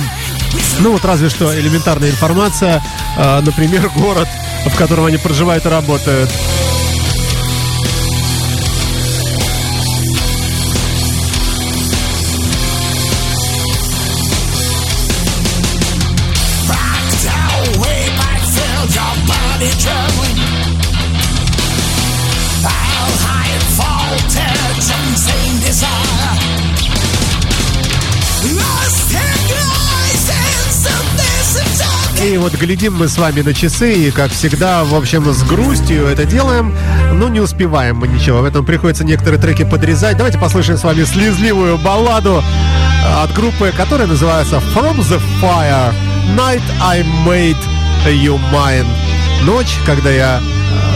Ну 0.80 0.92
вот 0.92 1.06
разве 1.06 1.30
что 1.30 1.58
элементарная 1.58 2.10
информация, 2.10 2.84
э, 3.16 3.40
например, 3.40 3.90
город, 3.96 4.28
в 4.66 4.76
котором 4.76 5.06
они 5.06 5.16
проживают 5.16 5.66
и 5.66 5.70
работают. 5.70 6.30
Вот 32.44 32.56
глядим 32.56 32.96
мы 32.96 33.08
с 33.08 33.18
вами 33.18 33.40
на 33.40 33.54
часы, 33.54 33.94
и, 33.94 34.12
как 34.12 34.30
всегда, 34.30 34.84
в 34.84 34.94
общем, 34.96 35.34
с 35.34 35.44
грустью 35.44 36.08
это 36.08 36.26
делаем, 36.26 36.76
но 37.14 37.30
не 37.30 37.40
успеваем 37.40 37.96
мы 37.96 38.10
ничего. 38.10 38.40
В 38.40 38.44
этом 38.44 38.66
приходится 38.66 39.06
некоторые 39.06 39.40
треки 39.40 39.64
подрезать. 39.64 40.18
Давайте 40.18 40.38
послушаем 40.38 40.78
с 40.78 40.84
вами 40.84 41.06
слезливую 41.06 41.78
балладу 41.78 42.44
от 43.22 43.34
группы, 43.34 43.72
которая 43.78 44.08
называется 44.08 44.62
From 44.76 44.98
the 44.98 45.22
Fire. 45.42 45.94
Night 46.36 46.62
I 46.82 47.04
Made 47.26 47.56
You 48.08 48.38
Mine. 48.52 48.88
Ночь, 49.44 49.78
когда 49.86 50.10
я 50.10 50.42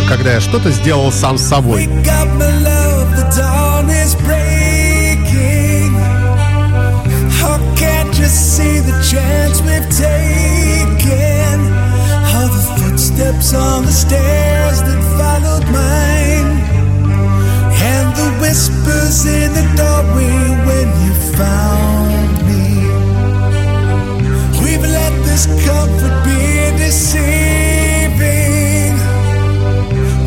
когда 0.09 0.33
я 0.33 0.41
что-то 0.41 0.69
сделал 0.71 1.13
сам 1.13 1.37
с 1.37 1.43
собой. 1.43 1.87
See 8.27 8.79
the 8.81 8.91
chance 9.09 9.61
we've 9.61 9.89
taken? 9.89 10.26
Footsteps 13.47 13.53
on 13.53 13.85
the 13.85 13.91
stairs 13.91 14.81
that 14.81 15.01
followed 15.17 15.65
mine, 15.71 16.59
and 17.81 18.15
the 18.15 18.29
whispers 18.41 19.25
in 19.25 19.53
the 19.53 19.63
doorway 19.75 20.49
when 20.65 20.87
you 21.03 21.13
found 21.35 22.31
me. 22.47 22.65
We've 24.63 24.81
let 24.81 25.13
this 25.25 25.45
comfort 25.65 26.23
be 26.25 26.71
deceiving. 26.77 27.33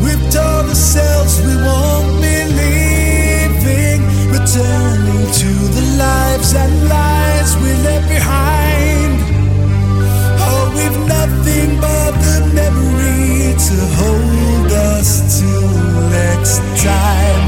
We've 0.03 0.25
told 0.31 0.65
ourselves 0.69 1.41
we 1.41 1.55
won't 1.55 2.21
be 2.21 2.45
leaving, 2.61 4.01
returning 4.31 5.25
to 5.41 5.51
the 5.75 5.83
lives 5.97 6.53
lies 6.53 7.00
next 16.21 16.61
time. 16.83 17.43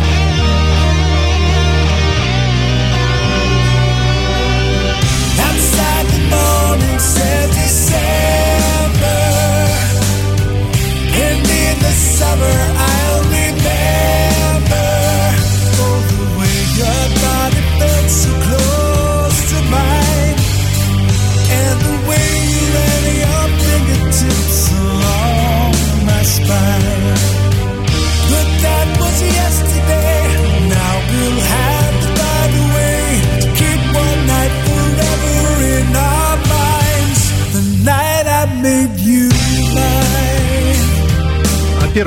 Outside 5.47 6.05
the 6.13 6.21
morning 6.35 6.99
said 6.99 7.47
December. 7.61 9.21
And 11.25 11.41
in 11.63 11.75
the 11.85 11.93
summer 12.17 12.57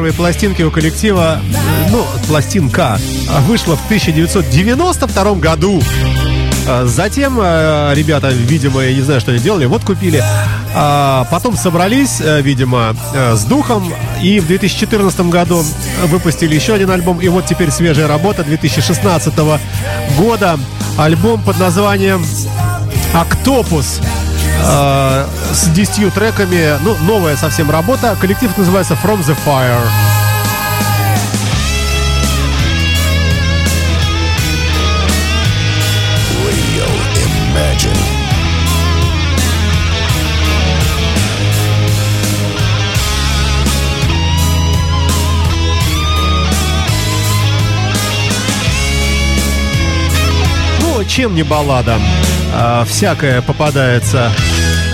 Первые 0.07 0.19
пластинки 0.19 0.63
у 0.63 0.71
коллектива, 0.71 1.41
э, 1.43 1.89
ну, 1.91 2.07
пластинка, 2.29 2.97
а, 3.29 3.41
вышла 3.41 3.75
в 3.75 3.85
1992 3.87 5.35
году. 5.35 5.83
А, 6.69 6.87
Затем 6.87 7.41
э, 7.43 7.93
ребята, 7.93 8.29
видимо, 8.29 8.83
я 8.83 8.95
не 8.95 9.03
знаю, 9.03 9.21
что 9.21 9.33
они 9.33 9.41
делали, 9.41 9.65
вот 9.65 9.83
купили. 9.83 10.23
А 10.77 11.27
потом 11.29 11.57
собрались, 11.57 12.21
э, 12.21 12.41
видимо, 12.41 12.95
э, 13.15 13.35
с 13.35 13.43
духом. 13.47 13.93
И 14.23 14.39
в 14.39 14.47
2014 14.47 15.29
году 15.29 15.65
выпустили 16.05 16.55
еще 16.55 16.75
один 16.75 16.93
альбом. 16.93 17.21
И 17.21 17.27
вот 17.27 17.47
теперь 17.47 17.73
свежая 17.73 18.07
работа 18.07 18.45
2016 18.45 19.59
года. 20.17 20.57
Альбом 20.97 21.43
под 21.43 21.59
названием 21.59 22.25
«Октопус». 23.13 24.01
Э, 24.59 25.27
с 25.53 25.69
10 25.69 26.13
треками. 26.15 26.79
Ну, 26.83 26.97
новая 27.03 27.37
совсем 27.37 27.71
работа. 27.71 28.17
Коллектив 28.21 28.57
называется 28.57 28.95
From 28.95 29.21
the 29.21 29.37
Fire. 29.45 29.81
Ну, 50.81 51.05
чем 51.05 51.35
не 51.35 51.43
баллада? 51.43 51.99
А, 52.53 52.85
всякое 52.85 53.43
попадается 53.43 54.31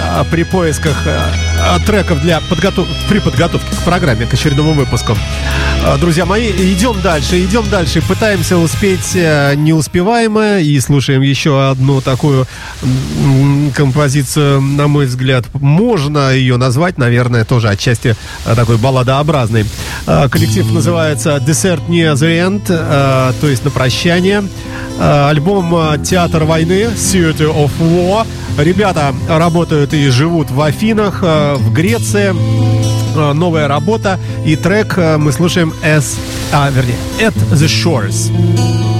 а, 0.01 0.25
при 0.25 0.43
поисках 0.45 0.97
а, 1.07 1.79
треков 1.81 2.21
для 2.21 2.41
подготов... 2.41 2.87
при 3.09 3.19
подготовке 3.19 3.75
к 3.75 3.85
программе, 3.85 4.27
к 4.27 4.35
очередному 4.35 4.73
выпуску. 4.73 5.17
А, 5.85 5.99
Друзья 5.99 6.25
мои, 6.25 6.51
идем 6.51 7.01
дальше, 7.03 7.45
идем 7.45 7.69
дальше. 7.69 8.03
Пытаемся 8.03 8.57
успеть 8.57 9.17
э, 9.17 9.55
неуспеваемое 9.57 10.61
и 10.61 10.79
слушаем 10.79 11.23
еще 11.23 11.71
одну 11.71 12.01
такую 12.01 12.47
композицию, 13.75 14.61
на 14.61 14.87
мой 14.87 15.07
взгляд, 15.07 15.45
можно 15.55 16.33
ее 16.33 16.57
назвать, 16.57 16.99
наверное, 16.99 17.45
тоже 17.45 17.69
отчасти 17.69 18.15
э, 18.47 18.55
такой 18.55 18.77
балладообразной. 18.77 19.67
А, 20.07 20.29
Коллектив 20.29 20.71
называется 20.71 21.43
Dessert 21.45 21.89
Near 21.89 22.15
End, 22.15 22.63
э, 22.69 23.33
то 23.41 23.49
есть 23.49 23.65
на 23.65 23.71
прощание. 23.71 24.45
Э, 25.01 25.31
Альбом 25.31 26.01
«Театр 26.05 26.45
войны» 26.45 26.91
Theater 26.95 27.53
of 27.53 27.71
War. 27.81 28.25
Ребята 28.57 29.13
работают 29.29 29.95
и 29.95 30.09
живут 30.11 30.51
в 30.51 30.61
Афинах, 30.61 31.23
в 31.23 31.73
Греции. 31.73 32.92
Э, 33.15 33.33
Новая 33.33 33.69
работа 33.69 34.19
и 34.45 34.57
трек 34.57 34.95
э, 34.97 35.17
мы 35.19 35.33
слушаем 35.33 35.73
as, 35.83 36.19
а, 36.53 36.71
вернее, 36.71 36.97
At 37.21 37.35
the 37.53 37.67
Shores. 37.67 38.92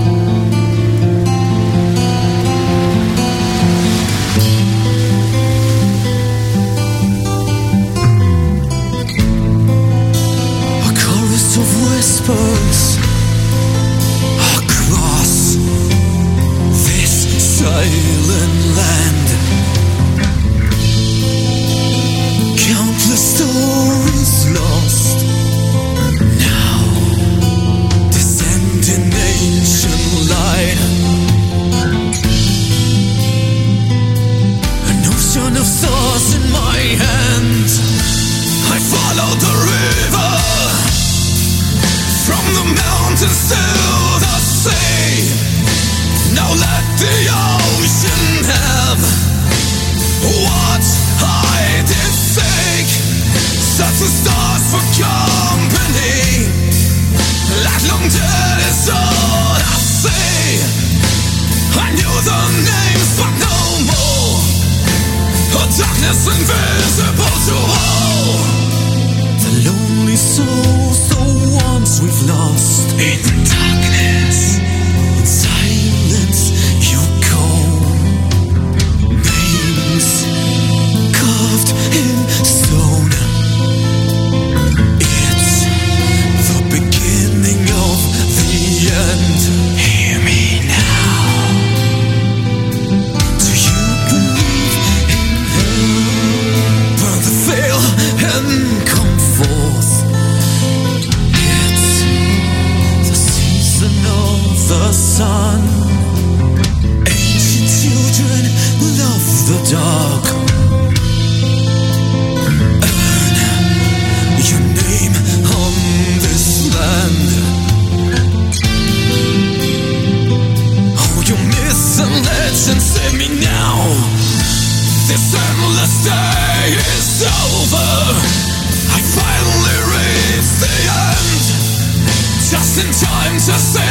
To 133.47 133.59
see 133.59 133.83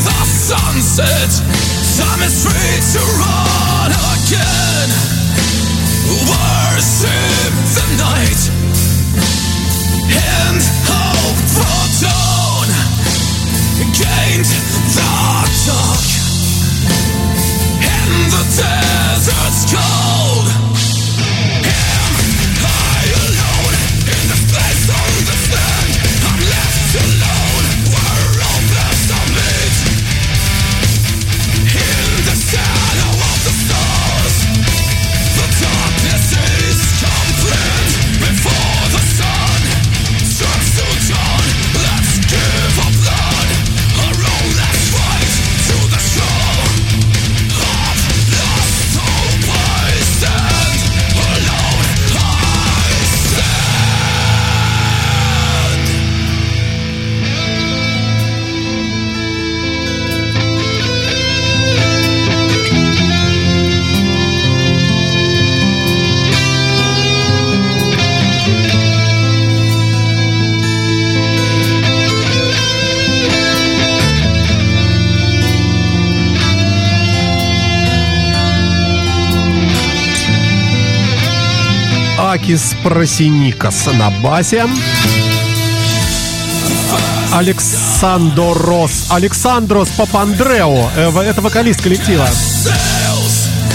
the 0.00 0.24
sunset. 0.24 1.28
Time 1.98 2.22
is 2.22 2.40
free 2.40 2.80
to 2.94 3.04
run 3.20 3.92
again. 4.16 4.88
Worship 6.24 7.52
the 7.76 7.86
night 8.00 8.40
and 10.08 10.62
hope 10.88 11.36
for 11.52 11.80
dawn. 12.00 12.68
Gained 13.92 14.48
the 14.48 14.80
dark 14.96 15.52
and 17.84 18.32
the 18.32 18.44
desert's 18.56 19.64
cold. 19.70 20.63
Акис 82.44 82.74
Просиникас 82.82 83.86
на 83.94 84.10
басе. 84.10 84.66
Александрос. 87.32 89.06
Александрос 89.08 89.88
Папандрео. 89.88 90.90
э, 90.94 91.10
Это 91.20 91.40
вокалист 91.40 91.80
коллектива. 91.80 92.28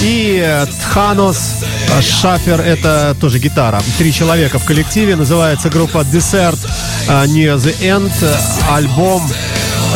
И 0.04 0.40
э, 0.40 0.68
Тханос 0.84 1.64
Шафер, 2.00 2.62
это 2.62 3.18
тоже 3.20 3.40
гитара. 3.40 3.82
Три 3.98 4.14
человека 4.14 4.60
в 4.60 4.66
коллективе. 4.66 5.16
Называется 5.16 5.72
группа 5.72 6.06
Desert 6.14 6.60
э, 7.08 7.26
Near 7.26 7.56
the 7.56 7.76
End. 7.82 8.14
Альбом 8.70 9.28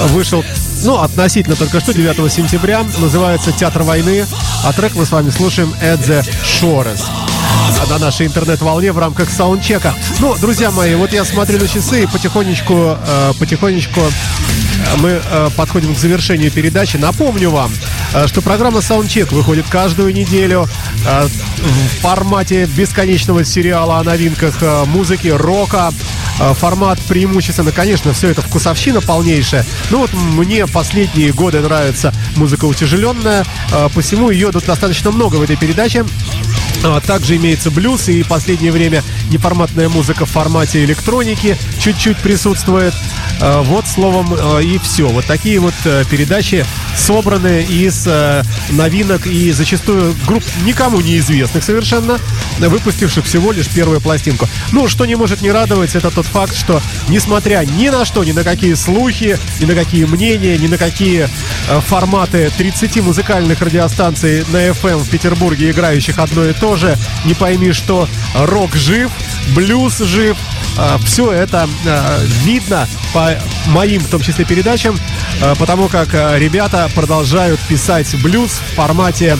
вышел, 0.07 0.43
ну, 0.83 0.97
относительно 0.97 1.55
только 1.55 1.79
что, 1.79 1.93
9 1.93 2.33
сентября. 2.33 2.83
Называется 2.97 3.51
«Театр 3.51 3.83
войны». 3.83 4.25
А 4.65 4.73
трек 4.73 4.95
мы 4.95 5.05
с 5.05 5.11
вами 5.11 5.29
слушаем 5.29 5.75
«At 5.79 5.99
the 6.07 6.27
Shores» 6.43 7.03
на 7.89 7.97
нашей 7.97 8.27
интернет-волне 8.27 8.91
в 8.91 8.97
рамках 8.97 9.29
саундчека. 9.29 9.93
Ну, 10.19 10.35
друзья 10.39 10.71
мои, 10.71 10.95
вот 10.95 11.13
я 11.13 11.25
смотрю 11.25 11.59
на 11.59 11.67
часы 11.67 12.03
и 12.03 12.05
потихонечку, 12.07 12.97
э, 13.05 13.33
потихонечку 13.39 13.99
э, 14.01 14.97
мы 14.97 15.21
э, 15.23 15.49
подходим 15.55 15.93
к 15.93 15.97
завершению 15.97 16.51
передачи. 16.51 16.97
Напомню 16.97 17.49
вам, 17.51 17.71
э, 18.13 18.27
что 18.27 18.41
программа 18.41 18.79
Soundcheck 18.79 19.33
выходит 19.33 19.65
каждую 19.69 20.13
неделю 20.13 20.67
э, 21.05 21.27
в 21.27 22.01
формате 22.01 22.65
бесконечного 22.65 23.43
сериала 23.45 23.99
о 23.99 24.03
новинках 24.03 24.55
э, 24.61 24.85
музыки, 24.85 25.27
рока. 25.27 25.91
Э, 26.39 26.53
Формат 26.53 26.99
преимущественно, 27.01 27.71
конечно, 27.71 28.13
все 28.13 28.29
это 28.29 28.41
вкусовщина 28.41 29.01
полнейшая. 29.01 29.65
Ну 29.89 29.99
вот 29.99 30.13
мне 30.13 30.65
последние 30.67 31.31
годы 31.31 31.59
нравится 31.59 32.13
музыка 32.35 32.65
утяжеленная, 32.65 33.45
э, 33.71 33.89
посему 33.93 34.29
ее 34.29 34.51
тут 34.51 34.65
достаточно 34.65 35.11
много 35.11 35.35
в 35.35 35.41
этой 35.41 35.55
передаче. 35.57 36.05
А, 36.83 36.99
Также 36.99 37.37
имеется 37.37 37.71
блюз 37.71 38.09
и 38.09 38.23
в 38.23 38.27
последнее 38.27 38.71
время 38.71 39.03
неформатная 39.29 39.89
музыка 39.89 40.25
в 40.25 40.29
формате 40.29 40.83
электроники 40.83 41.57
чуть-чуть 41.79 42.17
присутствует. 42.17 42.93
А, 43.39 43.61
Вот 43.61 43.87
словом 43.87 44.33
а, 44.37 44.59
и 44.59 44.77
все. 44.79 45.07
Вот 45.07 45.25
такие 45.25 45.59
вот 45.59 45.73
э, 45.85 46.03
передачи 46.09 46.65
собраны 46.95 47.63
из 47.63 48.05
э, 48.05 48.43
новинок 48.71 49.25
и 49.27 49.51
зачастую 49.51 50.15
групп 50.27 50.43
никому 50.65 50.99
неизвестных 51.01 51.63
совершенно, 51.63 52.19
выпустивших 52.59 53.25
всего 53.25 53.51
лишь 53.51 53.67
первую 53.67 54.01
пластинку. 54.01 54.47
Ну, 54.71 54.87
что 54.87 55.05
не 55.05 55.15
может 55.15 55.41
не 55.41 55.51
радовать, 55.51 55.95
это 55.95 56.11
тот 56.11 56.25
факт, 56.25 56.55
что 56.55 56.81
несмотря 57.07 57.65
ни 57.65 57.89
на 57.89 58.05
что, 58.05 58.23
ни 58.23 58.31
на 58.31 58.43
какие 58.43 58.73
слухи, 58.73 59.39
ни 59.59 59.65
на 59.65 59.75
какие 59.75 60.05
мнения, 60.05 60.57
ни 60.57 60.67
на 60.67 60.77
какие 60.77 61.29
э, 61.69 61.81
форматы 61.87 62.51
30 62.57 62.97
музыкальных 62.97 63.61
радиостанций 63.61 64.43
на 64.51 64.67
FM 64.67 64.99
в 64.99 65.09
Петербурге, 65.09 65.71
играющих 65.71 66.19
одно 66.19 66.45
и 66.45 66.53
то 66.53 66.72
же, 66.75 66.97
не 67.25 67.33
пойми 67.33 67.71
что, 67.71 68.07
рок 68.35 68.75
жив, 68.75 69.11
блюз 69.55 69.99
жив, 69.99 70.37
все 71.05 71.31
это 71.31 71.69
э, 71.85 72.25
видно 72.43 72.87
по 73.13 73.37
моим, 73.67 74.01
в 74.01 74.09
том 74.09 74.21
числе, 74.21 74.45
передачам, 74.45 74.97
э, 75.41 75.53
потому 75.59 75.87
как 75.87 76.13
ребята 76.13 76.89
продолжают 76.95 77.59
писать 77.61 78.15
блюз 78.21 78.59
в 78.71 78.75
формате 78.75 79.37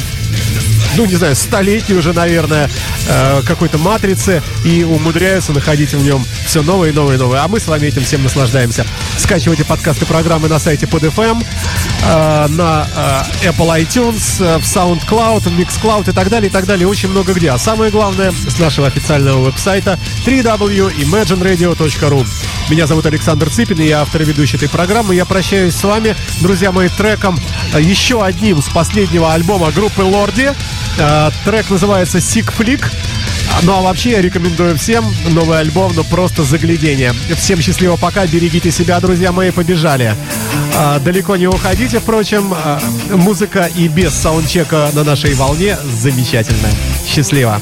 ну, 0.97 1.05
не 1.05 1.15
знаю, 1.15 1.35
столетней 1.35 1.95
уже, 1.95 2.13
наверное, 2.13 2.69
э, 3.07 3.41
какой-то 3.45 3.77
матрицы 3.77 4.41
и 4.63 4.83
умудряются 4.83 5.53
находить 5.53 5.93
в 5.93 6.03
нем 6.03 6.25
все 6.45 6.61
новое 6.61 6.89
и 6.89 6.91
новое 6.91 7.15
и 7.15 7.17
новое. 7.17 7.41
А 7.41 7.47
мы 7.47 7.59
с 7.59 7.67
вами 7.67 7.87
этим 7.87 8.03
всем 8.03 8.23
наслаждаемся. 8.23 8.85
Скачивайте 9.17 9.65
подкасты 9.65 10.05
программы 10.05 10.49
на 10.49 10.59
сайте 10.59 10.85
PodFM, 10.85 11.43
э, 11.43 12.47
на 12.49 12.87
э, 13.43 13.49
Apple 13.49 13.81
iTunes, 13.81 14.43
э, 14.43 14.59
в 14.59 14.63
SoundCloud, 14.63 15.41
в 15.41 15.59
MixCloud 15.59 16.09
и 16.09 16.13
так 16.13 16.29
далее, 16.29 16.49
и 16.49 16.51
так 16.51 16.65
далее. 16.65 16.87
Очень 16.87 17.09
много 17.09 17.33
где. 17.33 17.51
А 17.51 17.57
самое 17.57 17.91
главное, 17.91 18.31
с 18.31 18.59
нашего 18.59 18.87
официального 18.87 19.45
веб-сайта 19.45 19.99
www.imagineradio.ru 20.25 22.27
Меня 22.69 22.87
зовут 22.87 23.05
Александр 23.05 23.49
Цыпин, 23.49 23.79
и 23.79 23.87
я 23.87 24.01
автор 24.01 24.21
и 24.21 24.25
ведущий 24.25 24.57
этой 24.57 24.69
программы. 24.69 25.15
Я 25.15 25.25
прощаюсь 25.25 25.75
с 25.75 25.83
вами, 25.83 26.15
друзья 26.41 26.71
мои, 26.71 26.89
треком 26.89 27.39
э, 27.73 27.81
еще 27.81 28.23
одним 28.23 28.61
с 28.61 28.69
последнего 28.69 29.33
альбома 29.33 29.71
группы 29.71 30.01
Лорди. 30.01 30.53
Э, 30.97 31.31
Трек 31.45 31.69
называется 31.69 32.19
«Sick 32.19 32.53
Flick». 32.57 32.83
Ну 33.63 33.73
а 33.73 33.81
вообще 33.81 34.21
рекомендую 34.21 34.77
всем 34.77 35.05
новый 35.29 35.59
альбом, 35.59 35.93
ну 35.95 36.03
просто 36.03 36.43
заглядение. 36.43 37.13
Всем 37.37 37.61
счастливо 37.61 37.95
пока, 37.95 38.25
берегите 38.25 38.71
себя, 38.71 38.99
друзья 38.99 39.31
мои, 39.31 39.51
побежали. 39.51 40.15
А, 40.75 40.99
далеко 40.99 41.35
не 41.35 41.47
уходите, 41.47 41.99
впрочем, 41.99 42.53
а, 42.53 42.81
музыка 43.11 43.69
и 43.75 43.87
без 43.87 44.13
саундчека 44.13 44.89
на 44.93 45.03
нашей 45.03 45.33
волне 45.35 45.77
замечательная. 46.01 46.73
Счастливо. 47.07 47.61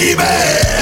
Baby. 0.00 0.79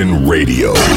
Nation 0.00 0.26
Radio. 0.26 0.89